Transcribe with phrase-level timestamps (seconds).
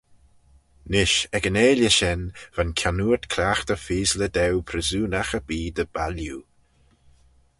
[0.91, 2.21] Nish ec yn 'eailley shen
[2.55, 6.41] va'n kiannoort cliaghtey feaysley daue pryssoonagh erbee dy bailloo.